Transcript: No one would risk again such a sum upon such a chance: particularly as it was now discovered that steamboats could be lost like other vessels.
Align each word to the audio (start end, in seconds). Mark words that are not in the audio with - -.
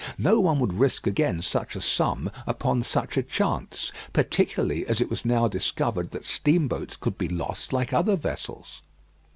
No 0.17 0.39
one 0.39 0.59
would 0.59 0.73
risk 0.79 1.05
again 1.05 1.43
such 1.43 1.75
a 1.75 1.79
sum 1.79 2.31
upon 2.47 2.81
such 2.81 3.17
a 3.17 3.21
chance: 3.21 3.91
particularly 4.13 4.83
as 4.87 4.99
it 4.99 5.11
was 5.11 5.23
now 5.25 5.47
discovered 5.47 6.09
that 6.09 6.25
steamboats 6.25 6.95
could 6.95 7.19
be 7.19 7.29
lost 7.29 7.71
like 7.71 7.93
other 7.93 8.15
vessels. 8.15 8.81